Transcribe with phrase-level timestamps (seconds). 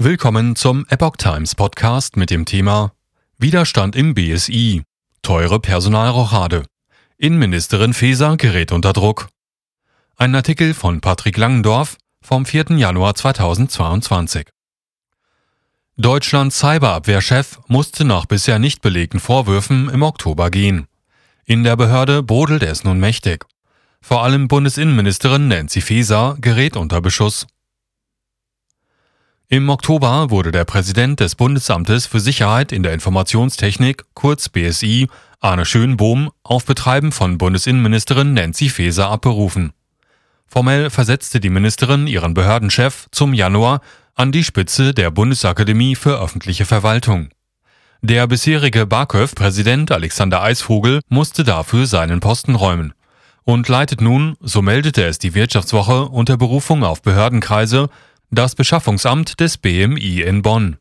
[0.00, 2.92] Willkommen zum Epoch Times Podcast mit dem Thema
[3.36, 4.84] Widerstand im BSI.
[5.22, 6.66] Teure Personalrochade.
[7.16, 9.28] Innenministerin Faeser gerät unter Druck.
[10.16, 12.76] Ein Artikel von Patrick Langendorf vom 4.
[12.76, 14.46] Januar 2022.
[15.96, 20.86] Deutschlands Cyberabwehrchef musste nach bisher nicht belegten Vorwürfen im Oktober gehen.
[21.44, 23.46] In der Behörde brodelt es nun mächtig.
[24.00, 27.48] Vor allem Bundesinnenministerin Nancy Faeser gerät unter Beschuss.
[29.50, 35.08] Im Oktober wurde der Präsident des Bundesamtes für Sicherheit in der Informationstechnik, kurz BSI,
[35.40, 39.72] Arne Schönbohm, auf Betreiben von Bundesinnenministerin Nancy Faeser abberufen.
[40.46, 43.80] Formell versetzte die Ministerin ihren Behördenchef zum Januar
[44.14, 47.30] an die Spitze der Bundesakademie für öffentliche Verwaltung.
[48.02, 52.92] Der bisherige BAKÖV-Präsident Alexander Eisvogel musste dafür seinen Posten räumen
[53.44, 57.88] und leitet nun, so meldete es die Wirtschaftswoche unter Berufung auf Behördenkreise,
[58.30, 60.76] das Beschaffungsamt des BMI in Bonn.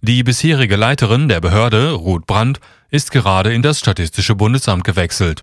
[0.00, 5.42] Die bisherige Leiterin der Behörde, Ruth Brandt, ist gerade in das Statistische Bundesamt gewechselt.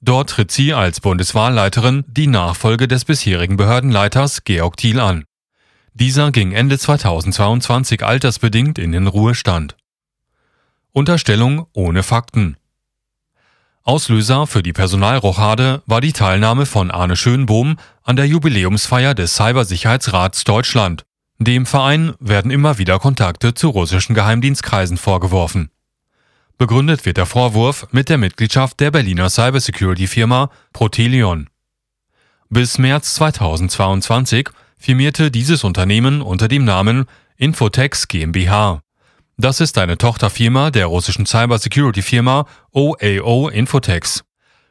[0.00, 5.24] Dort tritt sie als Bundeswahlleiterin die Nachfolge des bisherigen Behördenleiters Georg Thiel an.
[5.94, 9.76] Dieser ging Ende 2022 altersbedingt in den Ruhestand.
[10.92, 12.56] Unterstellung ohne Fakten.
[13.88, 20.44] Auslöser für die Personalrochade war die Teilnahme von Arne Schönbohm an der Jubiläumsfeier des Cybersicherheitsrats
[20.44, 21.06] Deutschland.
[21.38, 25.70] Dem Verein werden immer wieder Kontakte zu russischen Geheimdienstkreisen vorgeworfen.
[26.58, 31.48] Begründet wird der Vorwurf mit der Mitgliedschaft der Berliner Cybersecurity-Firma Protelion.
[32.50, 37.06] Bis März 2022 firmierte dieses Unternehmen unter dem Namen
[37.38, 38.82] Infotex GmbH.
[39.40, 44.24] Das ist eine Tochterfirma der russischen Cybersecurity-Firma OAO Infotex.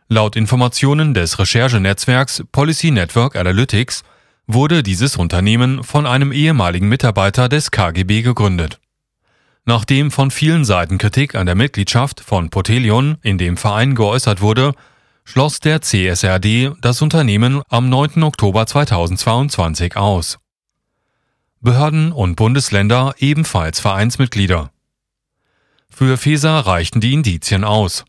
[0.10, 4.04] Laut Informationen des Recherchenetzwerks Policy Network Analytics
[4.45, 8.82] wurde dieses Unternehmen von einem ehemaligen Mitarbeiter des KGB gegründet.
[9.64, 14.73] Nachdem von vielen Seiten Kritik an der Mitgliedschaft von Potelion in dem Verein geäußert wurde,
[15.23, 18.22] schloss der CSRD das Unternehmen am 9.
[18.22, 20.39] Oktober 2022 aus.
[21.62, 24.72] Behörden und Bundesländer ebenfalls Vereinsmitglieder.
[25.90, 28.06] Für FESA reichten die Indizien aus,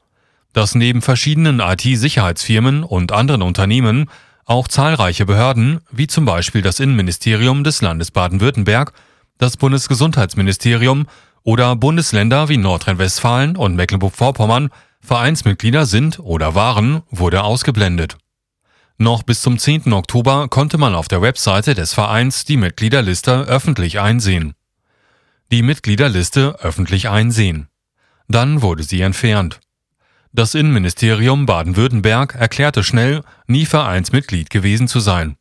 [0.53, 4.11] dass neben verschiedenen IT-Sicherheitsfirmen und anderen Unternehmen
[4.45, 8.93] auch zahlreiche Behörden, wie zum Beispiel das Innenministerium des Landes Baden-Württemberg,
[9.39, 11.07] das Bundesgesundheitsministerium
[11.43, 14.71] oder Bundesländer wie Nordrhein-Westfalen und Mecklenburg-Vorpommern
[15.01, 18.19] Vereinsmitglieder sind oder waren, wurde ausgeblendet.
[19.01, 19.93] Noch bis zum 10.
[19.93, 24.55] Oktober konnte man auf der Webseite des Vereins die Mitgliederliste öffentlich einsehen.
[25.53, 27.69] Die Mitgliederliste öffentlich einsehen.
[28.27, 29.61] Dann wurde sie entfernt.
[30.33, 35.37] Das Innenministerium Baden-Württemberg erklärte schnell, nie Vereinsmitglied gewesen zu sein.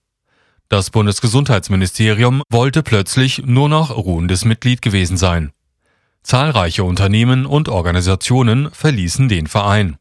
[0.69, 5.51] Das Bundesgesundheitsministerium wollte plötzlich nur noch ruhendes Mitglied gewesen sein.
[6.21, 9.97] Zahlreiche Unternehmen und Organisationen verließen den Verein.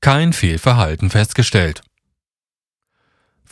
[0.00, 1.82] Kein Fehlverhalten festgestellt.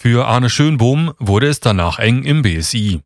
[0.06, 3.00] Für Arne Schönbohm wurde es danach eng im BSI.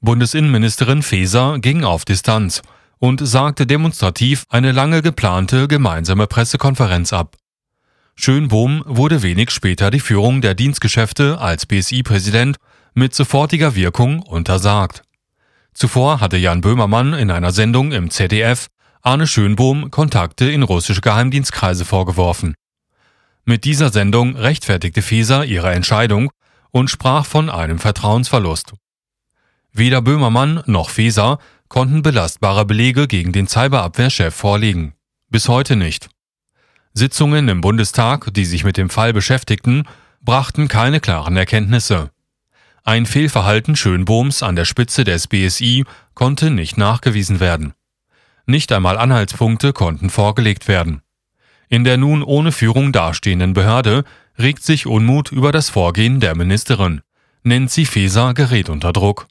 [0.00, 2.62] Bundesinnenministerin Faeser ging auf Distanz
[2.96, 7.36] und sagte demonstrativ eine lange geplante gemeinsame Pressekonferenz ab.
[8.16, 12.56] Schönbohm wurde wenig später die Führung der Dienstgeschäfte als BSI-Präsident
[12.94, 15.02] mit sofortiger Wirkung untersagt.
[15.74, 18.68] Zuvor hatte Jan Böhmermann in einer Sendung im ZDF
[19.02, 22.54] Arne Schönbohm Kontakte in russische Geheimdienstkreise vorgeworfen.
[23.44, 26.30] Mit dieser Sendung rechtfertigte Feser ihre Entscheidung
[26.70, 28.74] und sprach von einem Vertrauensverlust.
[29.72, 34.94] Weder Böhmermann noch Feser konnten belastbare Belege gegen den Cyberabwehrchef vorlegen.
[35.28, 36.08] Bis heute nicht.
[36.94, 39.84] Sitzungen im Bundestag, die sich mit dem Fall beschäftigten,
[40.20, 42.10] brachten keine klaren Erkenntnisse.
[42.82, 47.74] Ein Fehlverhalten Schönbohms an der Spitze des BSI konnte nicht nachgewiesen werden.
[48.46, 51.02] Nicht einmal Anhaltspunkte konnten vorgelegt werden.
[51.68, 54.04] In der nun ohne Führung dastehenden Behörde
[54.38, 57.02] regt sich Unmut über das Vorgehen der Ministerin.
[57.42, 59.26] Nancy Faeser gerät unter Druck.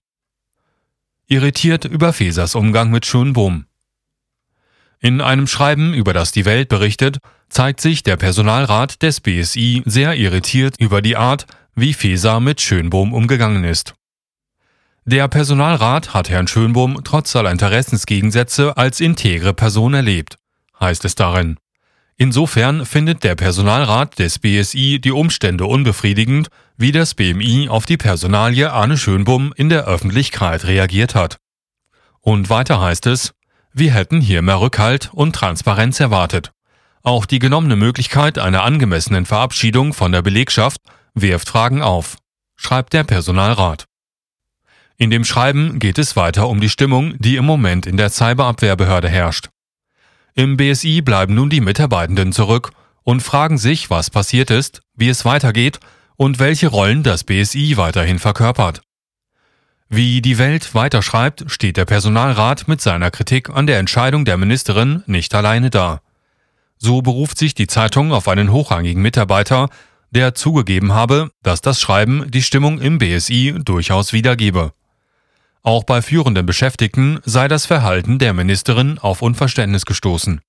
[1.27, 3.65] Irritiert über Fesers Umgang mit Schönbohm.
[4.99, 7.19] In einem Schreiben, über das die Welt berichtet,
[7.49, 11.45] zeigt sich der Personalrat des BSI sehr irritiert über die Art,
[11.75, 13.93] wie Feser mit Schönbohm umgegangen ist.
[15.05, 20.37] Der Personalrat hat Herrn Schönbohm trotz aller Interessensgegensätze als integre Person erlebt,
[20.79, 21.57] heißt es darin.
[22.19, 28.71] Insofern findet der Personalrat des BSI die Umstände unbefriedigend, wie das BMI auf die Personalie
[28.71, 31.37] Arne Schönbum in der Öffentlichkeit reagiert hat.
[32.21, 33.33] Und weiter heißt es,
[33.71, 36.51] wir hätten hier mehr Rückhalt und Transparenz erwartet.
[37.03, 40.81] Auch die genommene Möglichkeit einer angemessenen Verabschiedung von der Belegschaft
[41.13, 42.17] wirft Fragen auf,
[42.55, 43.85] schreibt der Personalrat.
[44.97, 49.07] In dem Schreiben geht es weiter um die Stimmung, die im Moment in der Cyberabwehrbehörde
[49.07, 49.49] herrscht.
[50.37, 52.69] Im BSI bleiben nun die Mitarbeitenden zurück
[53.01, 55.79] und fragen sich, was passiert ist, wie es weitergeht
[56.15, 58.81] und welche Rollen das BSI weiterhin verkörpert.
[59.89, 65.01] Wie die Welt weiterschreibt, steht der Personalrat mit seiner Kritik an der Entscheidung der Ministerin
[65.07, 66.01] nicht alleine da.
[66.77, 69.69] So beruft sich die Zeitung auf einen hochrangigen Mitarbeiter,
[70.11, 74.71] der zugegeben habe, dass das Schreiben die Stimmung im BSI durchaus wiedergebe.
[75.67, 80.39] Auch bei führenden Beschäftigten sei das Verhalten der Ministerin auf Unverständnis gestoßen.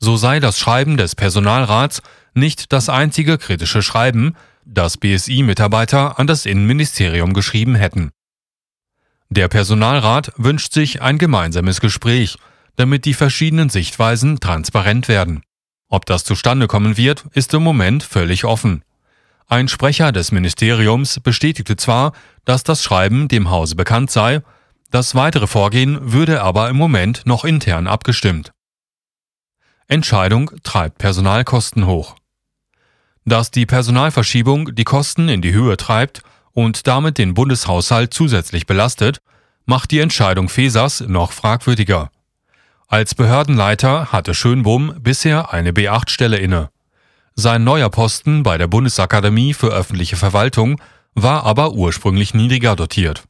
[0.00, 2.02] So sei das Schreiben des Personalrats
[2.34, 4.36] nicht das einzige kritische Schreiben,
[4.66, 8.10] das BSI-Mitarbeiter an das Innenministerium geschrieben hätten.
[9.30, 12.36] Der Personalrat wünscht sich ein gemeinsames Gespräch,
[12.76, 15.40] damit die verschiedenen Sichtweisen transparent werden.
[15.88, 18.84] Ob das zustande kommen wird, ist im Moment völlig offen.
[19.46, 22.12] Ein Sprecher des Ministeriums bestätigte zwar,
[22.44, 24.42] dass das Schreiben dem Hause bekannt sei,
[24.90, 28.52] das weitere Vorgehen würde aber im Moment noch intern abgestimmt.
[29.86, 32.16] Entscheidung treibt Personalkosten hoch.
[33.26, 39.18] Dass die Personalverschiebung die Kosten in die Höhe treibt und damit den Bundeshaushalt zusätzlich belastet,
[39.66, 42.10] macht die Entscheidung Fesers noch fragwürdiger.
[42.86, 46.70] Als Behördenleiter hatte Schönbohm bisher eine B8-Stelle inne.
[47.36, 50.80] Sein neuer Posten bei der Bundesakademie für öffentliche Verwaltung
[51.14, 53.24] war aber ursprünglich niedriger dotiert.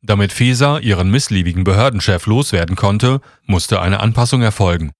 [0.00, 4.92] Damit Feser ihren missliebigen Behördenchef loswerden konnte, musste eine Anpassung erfolgen.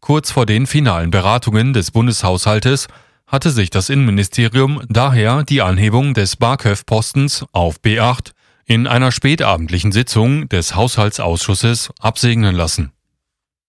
[0.00, 2.88] Kurz vor den finalen Beratungen des Bundeshaushaltes
[3.26, 8.32] hatte sich das Innenministerium daher die Anhebung des Barköv-Postens auf B8
[8.66, 12.92] in einer spätabendlichen Sitzung des Haushaltsausschusses absegnen lassen